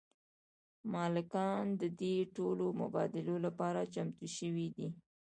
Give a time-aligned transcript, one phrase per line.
[0.93, 4.87] مالکان د دې توکو مبادلې لپاره چمتو شوي دي